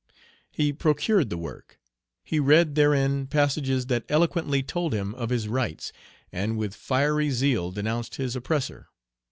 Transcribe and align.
He 0.49 0.73
procured 0.73 1.29
the 1.29 1.37
work. 1.37 1.79
He 2.23 2.39
read 2.39 2.73
therein 2.73 3.27
passages 3.27 3.85
that 3.85 4.03
eloquently 4.09 4.63
told 4.63 4.93
him 4.95 5.13
of 5.13 5.29
his 5.29 5.47
rights, 5.47 5.91
and 6.31 6.57
with 6.57 6.73
fiery 6.73 7.29
zeal 7.29 7.69
denounced 7.69 8.15
his 8.15 8.35
oppressor. 8.35 8.87